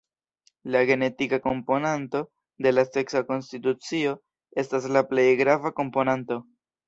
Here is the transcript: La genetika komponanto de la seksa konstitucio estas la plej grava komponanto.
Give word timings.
La 0.75 0.79
genetika 0.89 1.37
komponanto 1.43 2.21
de 2.67 2.71
la 2.77 2.85
seksa 2.87 3.21
konstitucio 3.29 4.15
estas 4.65 4.89
la 4.97 5.07
plej 5.11 5.27
grava 5.45 5.73
komponanto. 5.81 6.39